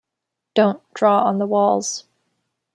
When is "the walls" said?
1.37-2.05